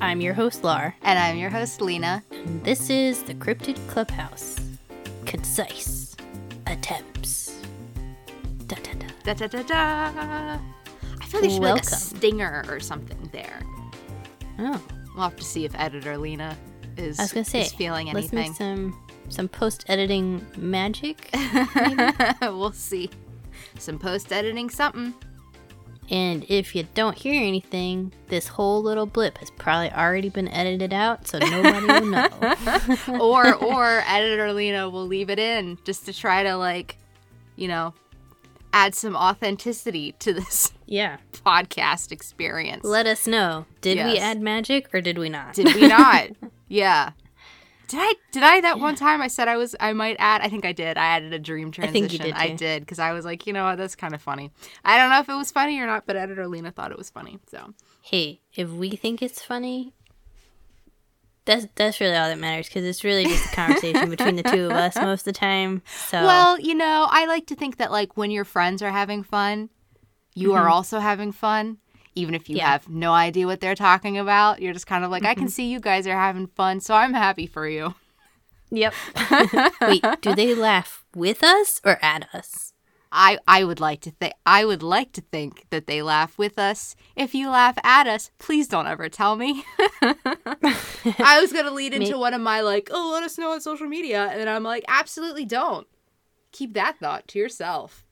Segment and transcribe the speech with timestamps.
[0.00, 2.22] I'm your host, Lar, And I'm your host, Lena.
[2.30, 4.56] and this is the Cryptid Clubhouse.
[5.26, 6.16] Concise
[6.66, 7.54] attempts.
[8.66, 9.06] Da, da, da.
[9.24, 10.58] Da da da da.
[11.20, 13.60] I feel there should be like a stinger or something there.
[14.58, 14.82] Oh,
[15.14, 16.56] We'll have to see if editor Lena
[16.96, 21.30] is, I was gonna say, is feeling let's make some some post editing magic.
[22.42, 23.10] we'll see.
[23.78, 25.14] Some post editing something.
[26.10, 30.92] And if you don't hear anything, this whole little blip has probably already been edited
[30.92, 32.28] out, so nobody will know.
[33.20, 36.96] or or editor Lena will leave it in just to try to like,
[37.54, 37.94] you know,
[38.72, 42.84] add some authenticity to this yeah, podcast experience.
[42.84, 43.66] let us know.
[43.80, 45.54] Did we add magic or did we not?
[45.54, 46.30] Did we not?
[46.68, 47.12] yeah.
[47.90, 50.48] Did I did I that one time I said I was I might add I
[50.48, 50.96] think I did.
[50.96, 53.48] I added a dream transition I think you did, I did because I was like,
[53.48, 54.52] you know what, that's kind of funny.
[54.84, 57.10] I don't know if it was funny or not, but editor Lena thought it was
[57.10, 57.40] funny.
[57.50, 59.92] So hey, if we think it's funny,
[61.46, 64.66] that's that's really all that matters because it's really just a conversation between the two
[64.66, 65.82] of us most of the time.
[66.08, 69.24] So Well, you know, I like to think that like when your friends are having
[69.24, 69.68] fun,
[70.36, 70.72] you are mm-hmm.
[70.72, 71.78] also having fun.
[72.20, 72.66] Even if you Mm-hmm.
[72.66, 72.70] Yeah.
[72.72, 75.48] have no idea what they're talking about, you're just kind of like, I can Mm-hmm.
[75.48, 77.94] see you guys are having fun, so I'm happy for you.
[78.70, 78.94] yep.
[79.82, 82.72] Wait, do they laugh with us or at us?
[83.12, 86.60] I, I would like to think I would like to think that they laugh with
[86.60, 86.94] us.
[87.16, 89.64] If you laugh at us, please don't ever tell me.
[90.00, 93.88] I was gonna lead into one of my like, oh, let us know on social
[93.88, 95.88] media, and then I'm like, absolutely don't.
[96.52, 98.04] Keep that thought to yourself.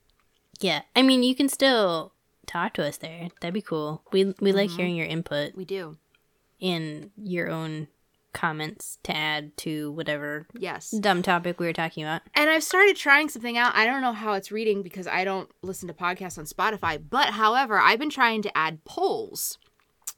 [0.60, 2.12] Yeah, I mean, you can still
[2.48, 3.28] talk to us there.
[3.40, 4.02] That'd be cool.
[4.12, 4.76] We we like Mm-hmm.
[4.76, 5.96] hearing your input We do.
[6.58, 7.86] In your own
[8.32, 10.90] comments to add to whatever Yes.
[10.90, 12.22] dumb topic we were talking about.
[12.34, 13.74] And I've started trying something out.
[13.74, 17.02] I don't know how it's reading because I don't listen to podcasts on Spotify.
[17.08, 19.58] But however, I've been trying to add polls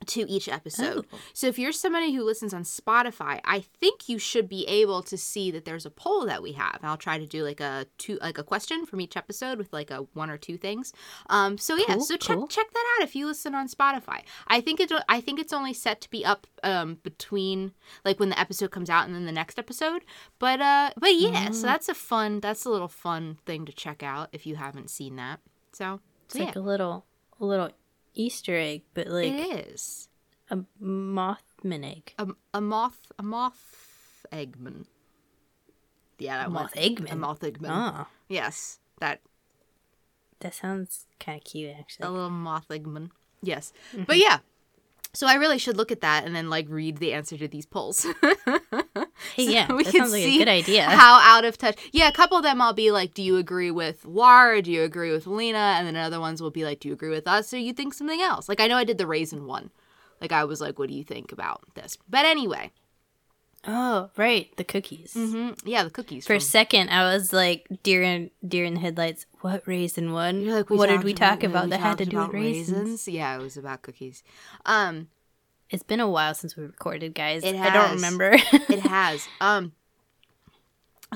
[0.06, 1.06] to each episode.
[1.12, 1.18] Oh.
[1.34, 5.16] So if you're somebody who listens on Spotify, I think you should be able to
[5.16, 6.78] see that there's a poll that we have.
[6.82, 9.90] I'll try to do like a two like a question from each episode with like
[9.90, 10.92] a one or two things.
[11.28, 12.46] Um so yeah, Cool, so check cool.
[12.48, 14.22] check that out if you listen on Spotify.
[14.48, 17.72] I think it I think it's only set to be up um between
[18.04, 20.02] like when the episode comes out and then the next episode.
[20.38, 21.54] But uh but yeah, Mm.
[21.54, 24.90] so that's a fun that's a little fun thing to check out if you haven't
[24.90, 25.40] seen that.
[25.72, 27.06] So, It's so like a little
[27.40, 27.70] a little
[28.14, 30.08] Easter egg, but like it is.
[30.50, 32.14] a Mothman egg.
[32.18, 34.86] A, a moth a moth eggman.
[36.18, 36.84] Yeah, that Moth one.
[36.84, 37.12] Eggman?
[37.12, 37.70] A moth eggman.
[37.70, 39.20] Oh, Yes, that
[40.40, 42.06] that sounds kind of cute, actually.
[42.06, 43.10] a little moth eggman.
[43.42, 44.04] Yes, Mm-hmm.
[44.04, 44.38] but yeah.
[45.12, 47.66] So I really should look at that and then like read the answer to these
[47.66, 48.06] polls.
[49.36, 50.84] Hey, yeah, we that sounds like a good idea.
[50.84, 51.78] how out of touch.
[51.92, 54.62] Yeah, a couple of them I'll be like, "Do you agree with Lar?
[54.62, 57.10] Do you agree with Lena?" And then other ones will be like, "Do you agree
[57.10, 59.70] with us, or you think something else?" Like I know I did the raisin one.
[60.20, 62.70] Like I was like, "What do you think about this?" But anyway,
[63.66, 65.12] oh, right, the cookies.
[65.14, 66.26] hmm yeah, the cookies.
[66.26, 69.26] For a second, I was like, deer in deer in the headlights.
[69.40, 70.40] What raisin one?
[70.40, 73.08] You're like, what did we talk we about that had to do with about raisins?
[73.08, 74.22] Yeah, it was about cookies.
[74.66, 75.08] Um,
[75.70, 77.44] It's been a while since we recorded, guys.
[77.44, 78.32] It I don't remember.
[78.32, 79.28] it has.
[79.40, 79.72] Um,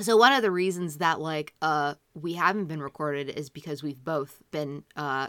[0.01, 4.03] so one of the reasons that like uh we haven't been recorded is because we've
[4.03, 5.27] both been uh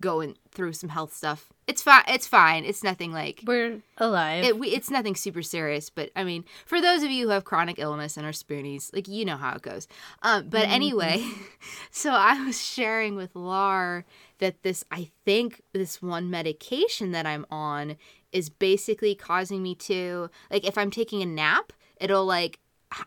[0.00, 1.52] going through some health stuff.
[1.66, 2.04] It's fine.
[2.08, 2.64] It's fine.
[2.64, 4.44] It's nothing like We're alive.
[4.44, 7.44] it, we, it's nothing super serious, but I mean, for those of you who have
[7.44, 9.88] chronic illness and are spoonies, like you know how it goes.
[10.22, 11.24] Um, but anyway,
[11.90, 14.04] so I was sharing with Lar
[14.38, 17.96] that this, I think, this one medication that I'm on
[18.32, 22.58] is basically causing me to, like, if I'm taking a nap, it'll like,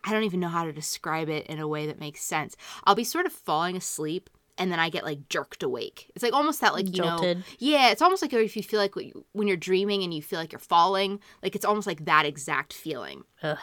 [0.04, 2.56] I don't even know how to describe it in a way that makes sense.
[2.84, 4.30] I'll be sort of falling asleep.
[4.58, 6.10] And then I get like jerked awake.
[6.14, 7.38] It's like almost that like you Jolted.
[7.38, 7.90] know, yeah.
[7.90, 10.38] It's almost like if you feel like when you- when you're dreaming and you feel
[10.38, 13.24] like you're falling, like it's almost like that exact feeling.
[13.42, 13.58] Ugh,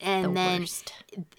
[0.00, 0.92] And the then worst.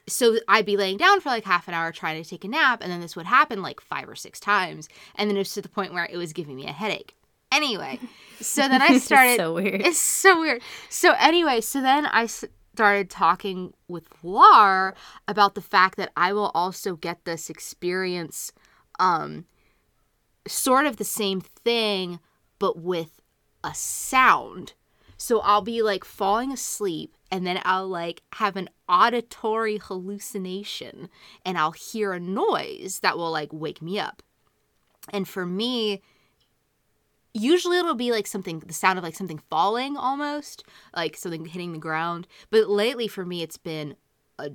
[0.07, 2.79] so I'd be laying down for like half an hour trying to take a nap,
[2.81, 5.61] and then this would happen like five or six times, and then it was to
[5.61, 7.15] the point where it was giving me a headache.
[7.51, 7.99] Anyway,
[8.41, 9.37] so then I It's started.
[9.37, 9.81] so weird.
[9.81, 10.61] It's so weird.
[10.89, 14.93] So anyway, so then I started talking with Lar
[15.27, 18.51] about the fact that I will also get this experience,
[18.99, 19.45] um,
[20.47, 22.19] sort of the same thing,
[22.59, 23.21] but with
[23.63, 24.73] a sound.
[25.17, 31.09] So I'll be like falling asleep and then I'll like have an auditory hallucination
[31.45, 34.23] and I'll hear a noise that will like wake me up.
[35.11, 36.01] And for me,
[37.33, 40.63] usually it'll be like something the sound of like something falling almost,
[40.95, 42.27] like something hitting the ground.
[42.49, 43.97] But lately for me it's been
[44.37, 44.51] a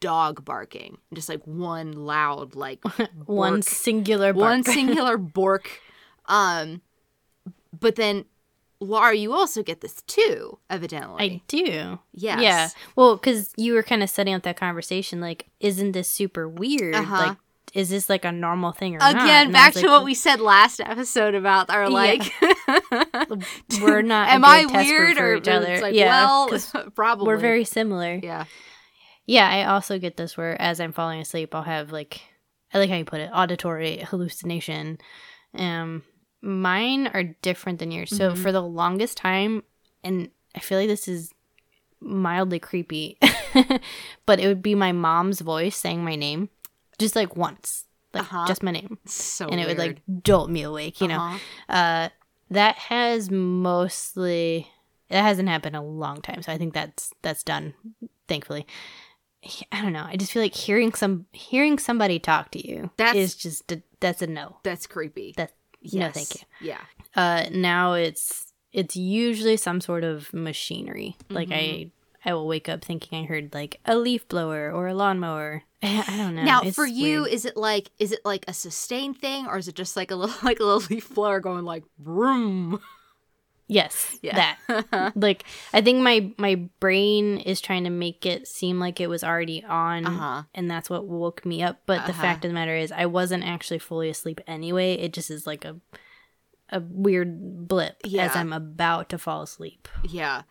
[0.00, 2.82] dog barking, just like one loud like
[3.26, 4.42] One singular bark.
[4.42, 5.80] one singular bork.
[6.26, 6.82] Um,
[7.78, 8.24] but then
[8.80, 11.24] Laura, you also get this too, evidently.
[11.24, 11.98] I do.
[12.12, 12.40] Yes.
[12.40, 12.68] Yeah.
[12.94, 16.94] Well, because you were kind of setting up that conversation, like, isn't this super weird?
[16.94, 17.16] Uh-huh.
[17.28, 17.36] Like,
[17.74, 18.98] is this like a normal thing or?
[19.02, 22.32] Again, back to like, what we said last episode about our like.
[23.80, 24.28] We're not.
[24.30, 25.80] Am I weird or each other.
[25.80, 26.58] Like, yeah, well,
[26.94, 27.26] probably.
[27.26, 28.20] we're very similar.
[28.22, 28.44] yeah.
[29.28, 32.22] Yeah, I also get this where as I'm falling asleep, I'll have like,
[32.72, 34.96] I like how you put it, auditory hallucination.
[35.54, 36.02] Um,
[36.40, 38.08] mine are different than yours.
[38.08, 38.36] So Mhm.
[38.38, 39.62] for the longest time,
[40.02, 41.30] and I feel like this is
[42.00, 43.18] mildly creepy,
[44.26, 46.48] but it would be my mom's voice saying my name,
[46.98, 47.84] just like once,
[48.14, 48.46] like Uh-huh.
[48.46, 50.00] just my name, So and it would weird.
[50.08, 51.02] like jolt me awake.
[51.02, 51.38] You know, Uh-huh.
[51.68, 52.08] uh,
[52.50, 54.68] that has mostly
[55.10, 57.74] that hasn't happened a long time, so I think that's that's done,
[58.26, 58.66] thankfully.
[59.72, 60.04] I don't know.
[60.06, 63.82] I just feel like hearing some hearing somebody talk to you That's- is just a,
[64.00, 64.56] that's a no.
[64.64, 65.34] That's creepy.
[65.36, 65.52] That
[65.92, 66.40] no, thank you.
[66.60, 66.80] Yeah.
[67.14, 71.16] Uh, now it's it's usually some sort of machinery.
[71.30, 71.88] Like Mm-hmm.
[72.26, 75.62] I I will wake up thinking I heard like a leaf blower or a lawnmower.
[75.82, 76.42] I, I don't know.
[76.42, 77.32] Now, It's for you, weird.
[77.32, 80.16] is it like is it like a sustained thing, or is it just like a
[80.16, 82.80] little like a little leaf blower going like vroom?
[83.68, 84.56] yes, Yeah.
[84.66, 89.08] that like I think my my brain is trying to make it seem like it
[89.08, 90.42] was already on Uh-huh.
[90.54, 92.22] and that's what woke me up but the Uh-huh.
[92.22, 95.64] fact of the matter is I wasn't actually fully asleep anyway it just is like
[95.64, 95.76] a
[96.70, 100.42] a weird blip as I'm about to fall asleep Yeah.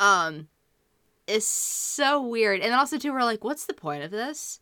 [0.00, 0.48] Um
[1.26, 2.60] it's so weird.
[2.60, 4.60] And also too we're like, what's the point of this?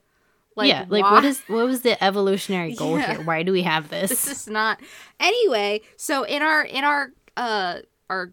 [0.56, 3.17] Like, yeah like why- what is what was the evolutionary goal Yeah.
[3.17, 4.81] here why do we have this, this is not
[5.20, 7.78] anyway, so in our in our uh
[8.10, 8.32] our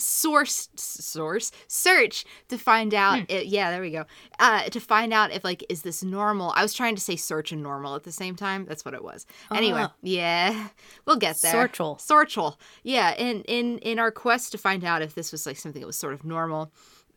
[0.00, 4.04] source source search to find out it, yeah there we go.
[4.38, 6.52] Uh to find out if like is this normal?
[6.54, 8.64] I was trying to say search and normal at the same time.
[8.64, 9.26] That's what it was.
[9.52, 9.92] Anyway Oh.
[10.02, 10.68] yeah
[11.04, 11.52] we'll get there.
[11.52, 11.98] Sorchel.
[11.98, 12.56] sorchel.
[12.84, 15.86] Yeah in in in our quest to find out if this was like something that
[15.86, 16.72] was sort of normal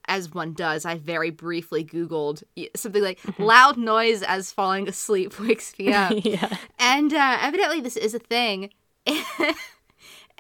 [0.07, 2.41] as one does i very briefly googled
[2.75, 6.13] something like loud noise as falling asleep wakes me up.
[6.25, 6.57] Yeah.
[6.79, 8.71] And uh, evidently this is a thing.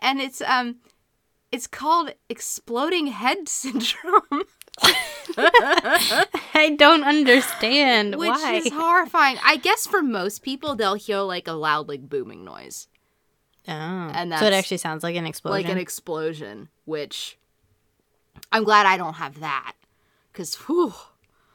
[0.03, 0.77] And it's um
[1.51, 4.43] it's called exploding head syndrome.
[5.37, 8.53] I don't understand which why.
[8.55, 9.37] is horrifying.
[9.43, 12.87] I guess for most people they'll hear like a loud like booming noise.
[13.67, 13.71] Oh.
[13.73, 16.69] And so it actually sounds like an explosion like an explosion?
[16.85, 17.37] which
[18.51, 19.73] i'm glad i don't have that
[20.31, 20.93] because whew.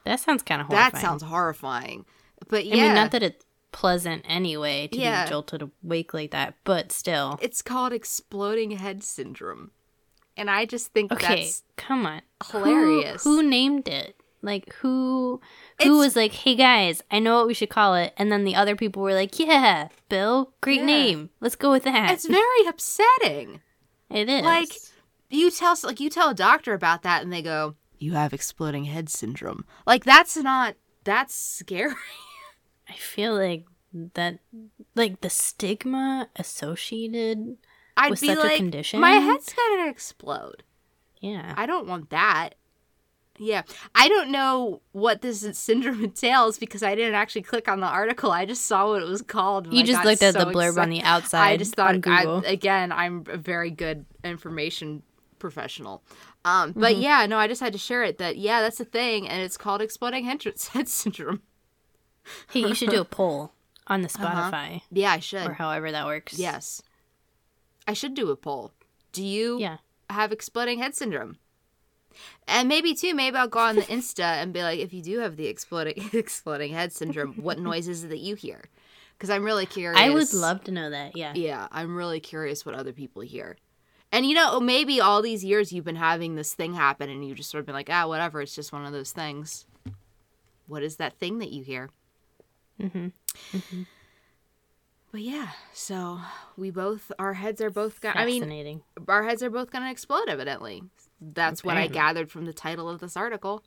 [0.05, 0.93] That sounds kind of horrifying.
[0.93, 2.05] that sounds horrifying.
[2.49, 5.25] But yeah I mean, not that it's pleasant anyway to Yeah.
[5.25, 7.39] be jolted awake like that, but still.
[7.43, 9.73] it's called exploding head syndrome
[10.37, 12.23] and i just think Okay, that's come on.
[12.53, 13.25] Who- hilarious.
[13.25, 14.21] Who, named it?
[14.43, 15.41] Like who?
[15.83, 18.45] Who It's- was like, "Hey guys, I know what we should call it," and then
[18.45, 20.87] the other people were like, "Yeah, Bill, great Yeah.
[20.87, 21.31] name.
[21.41, 23.61] Let's go with that." it's very upsetting
[24.11, 24.69] it is like
[25.31, 28.85] you tell like you tell a doctor about that and they go you have exploding
[28.85, 31.95] head syndrome like that's not that's scary
[32.89, 34.39] I feel like that,
[34.95, 37.57] like the stigma associated.
[37.97, 39.01] I'd With be such a like condition?
[39.01, 40.63] my head's gonna explode
[41.21, 42.51] Yeah, i don't want that
[43.39, 43.63] yeah
[43.95, 48.31] i don't know what this syndrome entails because i didn't actually click on the article
[48.31, 50.79] i just saw what it was called you I just looked at so the blurb
[50.81, 51.43] on the outside.
[51.49, 55.03] i just thought I, again i'm a very good information
[55.39, 56.03] professional
[56.47, 57.03] um but Mm-hmm.
[57.03, 59.59] yeah no i just had to share it that yeah that's a thing and it's
[59.59, 60.25] called exploding
[60.73, 61.43] head syndrome
[62.51, 63.53] hey, you should do a poll
[63.87, 64.51] on the Uh-huh.
[64.51, 66.39] Spotify yeah i should or however that works.
[66.39, 66.83] Yes.
[67.87, 68.73] I should do a poll.
[69.13, 69.79] Do you Yeah.
[70.11, 71.39] have exploding head syndrome?
[72.49, 75.19] And maybe too, maybe I'll go on the Insta and be like, if you do
[75.21, 78.65] have the exploding exploding head syndrome, what noise is it that you hear?
[79.17, 80.01] Because I'm really curious.
[80.01, 81.17] I would love to know that.
[81.17, 81.33] Yeah.
[81.35, 83.57] Yeah, I'm really curious what other people hear.
[84.13, 87.35] And you know, maybe all these years you've been having this thing happen and you
[87.35, 89.67] just sort of been like, ah, whatever, it's just one of those things.
[90.67, 91.91] What is that thing that you hear?
[92.81, 93.09] Mm-hmm.
[95.17, 96.21] But yeah, so
[96.59, 99.91] we both, our heads are both, go- I mean, our heads are both going to
[99.91, 100.83] explode evidently
[101.19, 103.63] that's what i gathered from the title of this article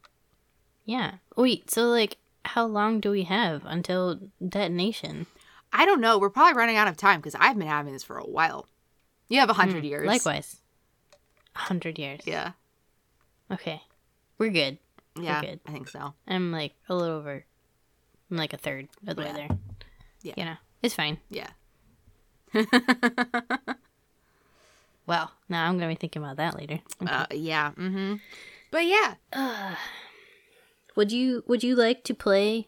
[0.85, 1.13] yeah.
[1.35, 1.71] Wait.
[1.71, 5.25] So like, how long do we have until detonation?
[5.73, 8.19] i don't know we're probably running out of time because i've been having this for
[8.19, 8.67] a while
[9.27, 10.57] you have a hundred Hmm, years Likewise.
[11.55, 12.21] A hundred years.
[12.25, 12.51] yeah
[13.51, 13.81] Okay.
[14.37, 14.77] We're good.
[15.19, 15.59] yeah good.
[15.65, 17.43] i think so I'm like a little over.
[18.29, 19.27] I'm like a third of the Yeah.
[19.31, 19.57] way there.
[20.21, 20.33] Yeah.
[20.37, 21.17] You know, it's fine.
[21.29, 21.49] yeah
[25.05, 26.79] Well, now I'm gonna be thinking about that later.
[27.05, 28.15] uh, yeah mm-hmm
[28.71, 29.15] but yeah
[30.95, 32.67] Would you Would you like to play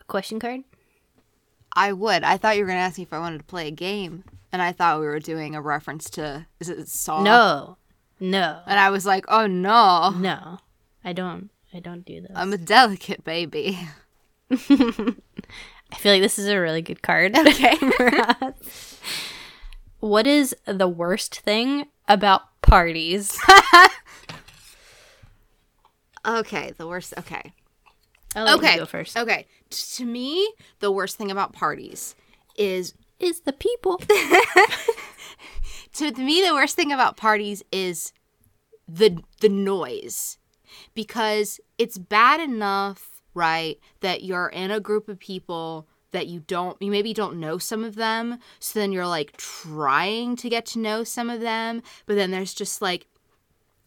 [0.00, 0.62] a question card?
[1.76, 3.68] i would i thought you were going to ask me if i wanted to play
[3.68, 7.76] a game and i thought we were doing a reference to is it saw No.
[8.18, 8.60] No.
[8.66, 10.58] And I was like, oh no, No.
[11.04, 12.32] I don't I don't do this.
[12.34, 13.78] I'm a delicate baby.
[15.92, 17.36] I feel like this is a really good card.
[17.36, 17.76] Okay.
[20.00, 23.38] what is the worst thing about parties?
[26.26, 27.14] okay, the worst.
[27.18, 27.52] Okay.
[28.36, 28.76] Okay.
[28.76, 29.16] go first.
[29.16, 29.46] Okay.
[29.70, 32.14] T- to me, the worst thing about parties
[32.56, 33.98] is Is the people.
[35.94, 38.12] to me the worst thing about parties is
[38.88, 40.38] the the noise
[40.94, 43.78] because it's bad enough right?
[44.00, 47.84] That you're in a group of people that you don't you maybe don't know some
[47.84, 48.38] of them.
[48.58, 51.82] So then you're like trying to get to know some of them.
[52.06, 53.06] But then there's just like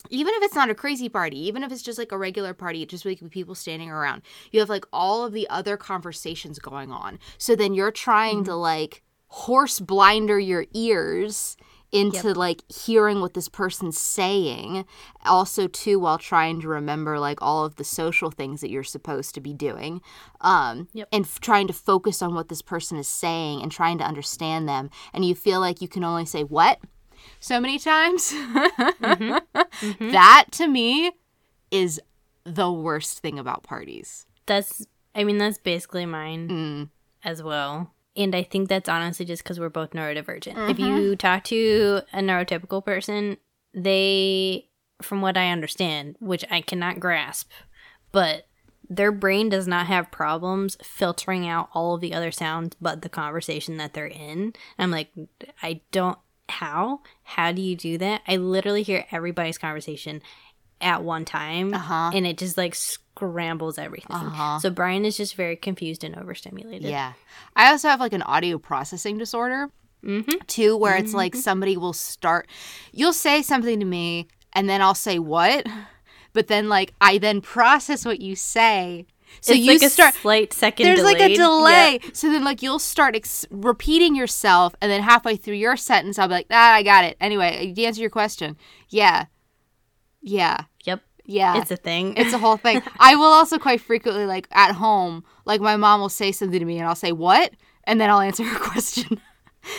[0.09, 2.85] even if it's not a crazy party, even if it's just like a regular party,
[2.85, 4.21] just like people standing around,
[4.51, 7.19] you have like all of the other conversations going on.
[7.37, 8.59] So then you're trying to mm-hmm.
[8.59, 11.57] like horse blinder your ears
[11.93, 14.83] into like hearing what this person's saying
[15.25, 19.35] also too while trying to remember like all of the social things that you're supposed
[19.35, 20.01] to be doing
[20.41, 21.07] um Yep.
[21.11, 24.67] and f- trying to focus on what this person is saying and trying to understand
[24.67, 26.79] them and you feel like you can only say what
[27.39, 28.31] so many times
[29.01, 31.11] that to me
[31.71, 32.01] is
[32.43, 34.85] the worst thing about parties That's
[35.15, 36.89] I mean that's basically mine Mm.
[37.23, 37.92] as well.
[38.15, 40.69] And I think that's honestly just because we're both neurodivergent.
[40.69, 40.97] If Mm-hmm.
[40.97, 43.37] you talk to a neurotypical person,
[43.73, 44.69] they,
[45.01, 47.49] from what I understand, which I cannot grasp,
[48.11, 48.45] but
[48.89, 53.09] their brain does not have problems filtering out all of the other sounds but the
[53.09, 54.53] conversation that they're in.
[54.77, 55.09] I'm like,
[55.61, 56.19] I don't.
[56.49, 56.99] How?
[57.23, 58.21] How do you do that?
[58.27, 60.21] I literally hear everybody's conversation
[60.83, 62.11] at one time, Uh-huh.
[62.13, 64.15] and it just like scrambles everything.
[64.15, 64.59] Uh-huh.
[64.59, 66.89] So Brian is just very confused and overstimulated.
[66.89, 67.13] Yeah.
[67.55, 69.69] I also have like an audio processing disorder
[70.03, 70.39] Mm-hmm.
[70.47, 72.49] too, where it's like somebody will start,
[72.91, 75.65] you'll say something to me and then I'll say, What?
[76.33, 79.05] But then like I then process what you say.
[79.39, 80.13] So it's you like a start.
[80.15, 80.85] slight second.
[80.87, 81.37] There's like a delayed.
[81.37, 81.99] delay.
[82.13, 86.27] So then, like, you'll start ex- repeating yourself, and then halfway through your sentence, I'll
[86.27, 87.17] be like, ah, I got it.
[87.19, 88.57] Anyway, to answer your question,
[88.89, 89.25] yeah.
[90.23, 90.61] Yeah.
[90.85, 91.01] Yep.
[91.25, 91.61] Yeah.
[91.61, 92.15] It's a thing.
[92.17, 92.81] It's a whole thing.
[92.99, 96.65] I will also quite frequently, like at home, like my mom will say something to
[96.65, 97.51] me and I'll say, What?
[97.83, 99.19] And then I'll answer her question.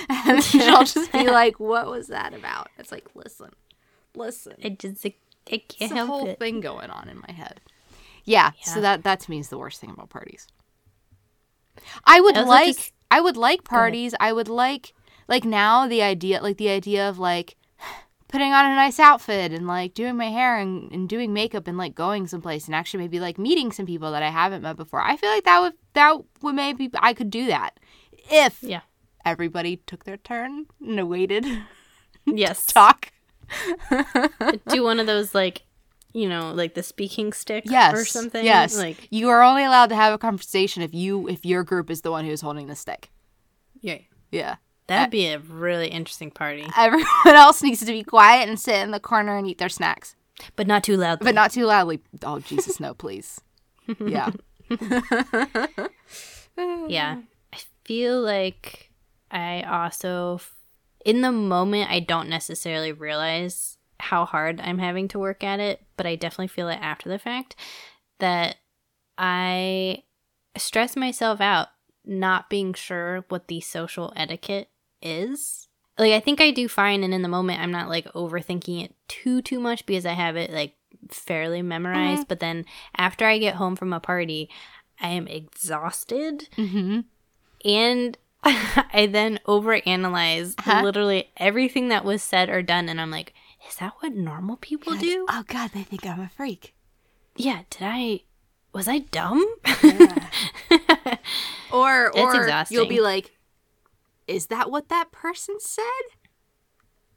[0.09, 2.69] and she'll just be like, What was that about?
[2.79, 3.51] It's like, Listen,
[4.15, 4.55] listen.
[4.59, 5.15] It just I,
[5.51, 6.39] I can't It's a whole it.
[6.39, 7.61] thing going on in my head.
[8.27, 10.47] Yeah, so that, that to me is the worst thing about parties.
[12.07, 14.15] I would like, just- I would like parties.
[14.19, 14.95] I would like,
[15.29, 17.57] like now the idea, like the idea of like,
[18.29, 21.79] putting on a nice outfit and like doing my hair and, and doing makeup and
[21.79, 25.01] like going someplace and actually maybe like meeting some people that I haven't met before.
[25.01, 27.79] I feel like that would that would maybe I could do that
[28.31, 28.81] if Yeah.
[29.25, 31.47] everybody took their turn and waited
[32.27, 32.67] Yes.
[32.67, 33.13] talk.
[34.69, 35.63] Do one of those like,
[36.13, 37.95] you know, like the speaking stick Yes.
[37.95, 38.45] or something.
[38.45, 38.77] Yes.
[38.77, 42.01] Like you are only allowed to have a conversation if you if your group is
[42.01, 43.11] the one who's holding the stick.
[43.81, 43.99] yeah.
[44.33, 44.57] Yeah.
[44.87, 48.91] That'd be a really interesting party, Everyone else needs to be quiet and sit in
[48.91, 50.15] the corner and eat their snacks.
[50.57, 51.25] but not too loudly.
[51.25, 52.01] But not too loudly.
[52.23, 53.41] Oh Jesus, no, please.
[54.01, 54.31] Yeah.
[56.89, 57.21] yeah.
[57.53, 58.91] I feel like
[59.31, 60.41] I also,
[61.05, 65.83] in the moment, I don't necessarily realize how hard I'm having to work at it,
[65.97, 67.57] but I definitely feel it after the fact
[68.21, 68.57] that
[69.19, 70.05] I
[70.57, 71.69] stress myself out
[72.05, 74.69] not being sure what the social etiquette
[75.05, 75.69] is.
[75.99, 78.95] Like I think I do fine and in the moment I'm not like overthinking it
[79.07, 80.75] too too much because I have it like
[81.11, 82.65] fairly memorized, but then
[82.97, 84.51] after I get home from a party,
[85.01, 87.01] I am exhausted Mm-hmm.
[87.65, 90.83] and I then overanalyze Uh-huh.
[90.83, 93.33] literally everything that was said or done and I'm like,
[93.69, 95.27] is that what normal people do?
[95.29, 96.75] Oh God, they think I'm a freak.
[97.37, 98.21] Yeah, did I
[98.73, 99.45] was I dumb?
[101.73, 102.75] Or or exhausting.
[102.77, 103.33] you'll be like,
[104.27, 105.85] is that what that person said?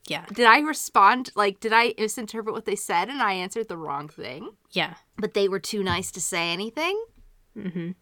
[0.07, 0.25] yeah.
[0.33, 4.07] Did I respond like did I misinterpret what they said and I answered the wrong
[4.07, 4.51] thing?
[4.71, 4.95] Yeah.
[5.17, 7.03] But they were too nice to say anything?
[7.57, 7.95] Mhm.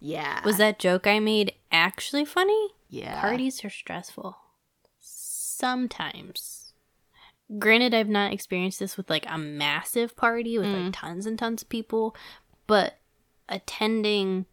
[0.00, 0.42] Yeah.
[0.44, 2.70] Was that joke I made actually funny?
[2.88, 3.20] yeah.
[3.20, 4.36] Parties are stressful.
[4.98, 6.72] Sometimes.
[7.58, 10.84] Granted, I've not experienced this with like a massive party with Mm.
[10.84, 12.16] like tons and tons of people,
[12.66, 12.98] but
[13.48, 14.46] attending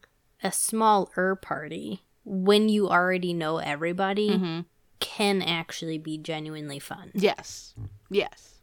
[0.43, 4.65] a smaller party when you already know everybody Mhm.
[4.99, 7.11] can actually be genuinely fun.
[7.15, 7.73] Yes.
[8.09, 8.55] Yes.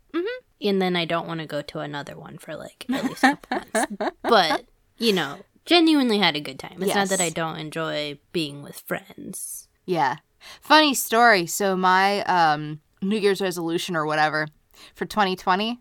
[0.60, 3.36] And then I don't want to go to another one for like at least a
[3.36, 4.14] couple months.
[4.22, 4.64] But,
[4.98, 6.82] you know, genuinely had a good time.
[6.82, 9.68] It's not that I don't enjoy being with friends.
[9.86, 10.16] Yeah.
[10.60, 11.46] Funny story.
[11.46, 14.48] So my um New Year's resolution or whatever
[14.94, 15.80] for 2020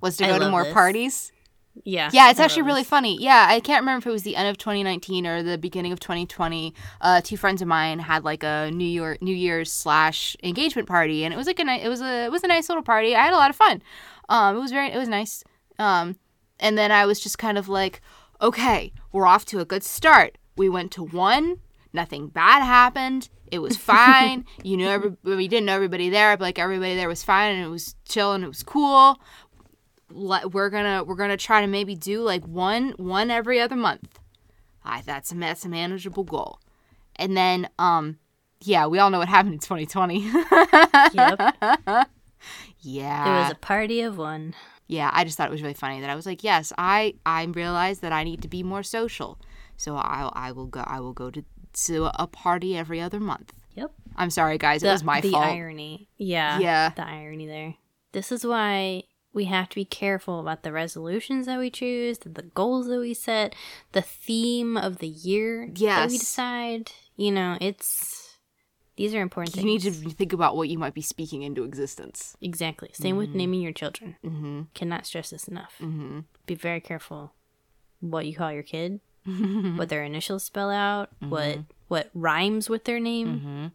[0.00, 0.72] was to I go to more this.
[0.74, 1.32] parties.
[1.84, 2.10] Yeah.
[2.12, 3.16] Yeah, it's actually really funny.
[3.20, 6.00] Yeah, I can't remember if it was the end of 2019 or the beginning of
[6.00, 6.74] 2020.
[7.00, 11.24] Uh, two friends of mine had like a New Year New Year's slash engagement party,
[11.24, 13.14] and it was like a ni- it was a it was a nice little party.
[13.14, 13.82] I had a lot of fun.
[14.28, 15.44] Um, it was very it was nice.
[15.78, 16.16] Um,
[16.60, 18.00] and then I was just kind of like,
[18.40, 20.38] okay, we're off to a good start.
[20.56, 21.58] We went to one,
[21.92, 23.28] nothing bad happened.
[23.50, 24.44] It was fine.
[24.62, 27.64] you know, every, we didn't know everybody there, but like everybody there was fine and
[27.64, 29.20] it was chill and it was cool
[30.10, 34.18] let, we're gonna we're gonna try to maybe do like one one every other month.
[34.84, 36.60] I that's a that's a manageable goal.
[37.16, 38.18] And then um
[38.60, 40.20] yeah, we all know what happened in 2020.
[41.14, 41.56] Yep.
[42.80, 43.26] yeah.
[43.26, 44.54] It was a party of one.
[44.86, 47.44] yeah, I just thought it was really funny that I was like, yes, I I
[47.44, 49.38] realized that I need to be more social.
[49.76, 51.44] So I I will go I will go to
[51.84, 53.52] to a party every other month.
[53.74, 53.92] Yep.
[54.16, 55.44] I'm sorry guys, The, it was my the fault.
[55.44, 56.08] irony.
[56.16, 56.58] Yeah.
[56.58, 56.90] Yeah.
[56.96, 57.74] The irony there.
[58.12, 59.04] This is why
[59.38, 63.14] we have to be careful about the resolutions that we choose, the goals that we
[63.14, 63.54] set,
[63.92, 66.90] the theme of the year that we decide.
[67.16, 68.36] You know, it's
[68.96, 69.84] these are important You things.
[69.84, 72.36] You need to think about what you might be speaking into existence.
[72.42, 72.90] Exactly.
[72.92, 74.16] Same with naming your children.
[74.24, 74.62] Mm-hmm.
[74.74, 75.76] Cannot stress this enough.
[75.80, 76.20] Mm-hmm.
[76.46, 77.32] Be very careful
[78.00, 78.98] what you call your kid,
[79.76, 83.72] what their initials spell out, what what rhymes with their name,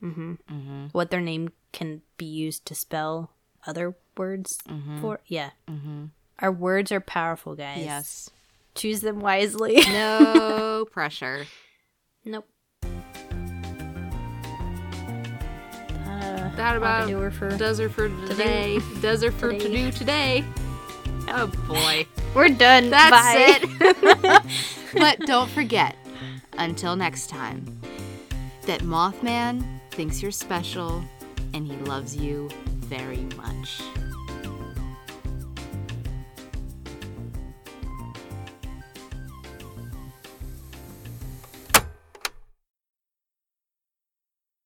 [0.00, 0.32] Mm-hmm.
[0.48, 3.32] hmm what their name can be used to spell
[3.66, 4.56] other words
[5.00, 5.20] for.
[5.26, 6.04] Yeah, Mm-hmm.
[6.40, 7.84] our words are powerful, guys.
[7.84, 8.30] Yes.
[8.74, 9.76] choose them wisely.
[9.88, 11.46] No pressure.
[12.24, 12.46] nope.
[16.06, 17.50] Uh, That about do her for.
[17.56, 18.78] does her for today.
[19.00, 20.44] Does her for to do today.
[21.28, 22.06] Oh boy.
[22.34, 22.90] We're done.
[22.90, 23.58] That's Bye.
[23.62, 24.42] it.
[24.94, 25.96] but don't forget,
[26.58, 27.80] until next time,
[28.66, 31.02] that Mothman thinks you're special
[31.54, 32.48] and he loves you
[32.92, 34.01] very much.